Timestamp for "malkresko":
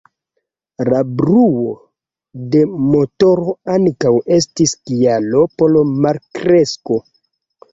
6.07-6.99